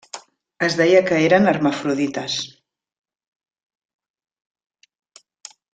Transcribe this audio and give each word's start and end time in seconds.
Es 0.67 0.77
deia 0.77 1.01
que 1.09 1.19
eren 1.25 1.45
hermafrodites. 1.51 2.39